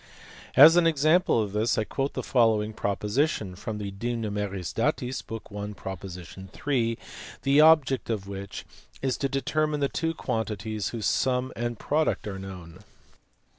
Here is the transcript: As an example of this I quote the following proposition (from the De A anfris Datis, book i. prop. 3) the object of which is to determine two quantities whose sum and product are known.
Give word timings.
As 0.55 0.77
an 0.77 0.87
example 0.87 1.39
of 1.43 1.51
this 1.53 1.77
I 1.77 1.83
quote 1.83 2.13
the 2.15 2.23
following 2.23 2.73
proposition 2.73 3.53
(from 3.55 3.77
the 3.77 3.91
De 3.91 4.13
A 4.13 4.15
anfris 4.15 4.73
Datis, 4.73 5.21
book 5.21 5.49
i. 5.55 5.73
prop. 5.73 5.99
3) 6.03 6.97
the 7.43 7.61
object 7.61 8.09
of 8.09 8.27
which 8.27 8.65
is 9.03 9.15
to 9.17 9.29
determine 9.29 9.87
two 9.93 10.15
quantities 10.15 10.87
whose 10.89 11.05
sum 11.05 11.53
and 11.55 11.77
product 11.77 12.25
are 12.27 12.39
known. 12.39 12.79